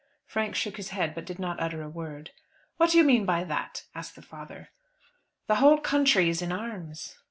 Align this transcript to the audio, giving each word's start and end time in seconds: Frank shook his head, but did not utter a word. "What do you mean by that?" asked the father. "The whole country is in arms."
Frank 0.25 0.55
shook 0.55 0.77
his 0.77 0.89
head, 0.89 1.13
but 1.13 1.25
did 1.25 1.37
not 1.37 1.59
utter 1.61 1.83
a 1.83 1.87
word. 1.87 2.31
"What 2.77 2.89
do 2.89 2.97
you 2.97 3.03
mean 3.03 3.23
by 3.23 3.43
that?" 3.43 3.83
asked 3.93 4.15
the 4.15 4.23
father. 4.23 4.71
"The 5.45 5.57
whole 5.57 5.77
country 5.77 6.27
is 6.27 6.41
in 6.41 6.51
arms." 6.51 7.17